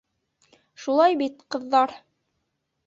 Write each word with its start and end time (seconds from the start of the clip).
Шулай 0.85 1.19
бит, 1.21 1.47
ҡыҙҙар?! 1.57 1.97